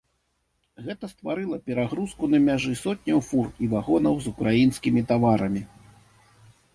Гэта 0.85 1.05
стварыла 1.13 1.57
перагрузку 1.67 2.29
на 2.33 2.39
мяжы 2.47 2.73
сотняў 2.83 3.19
фур 3.29 3.47
і 3.65 3.69
вагонаў 3.73 4.15
з 4.23 4.31
украінскімі 4.33 5.01
таварамі. 5.13 5.61